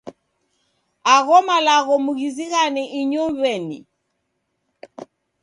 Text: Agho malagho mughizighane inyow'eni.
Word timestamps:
Agho 1.15 1.37
malagho 1.47 1.95
mughizighane 2.05 2.83
inyow'eni. 2.99 3.79